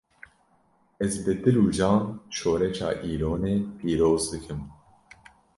[1.03, 2.01] Ez bi dil û can
[2.37, 4.59] şoreşa Îlonê pîroz dikim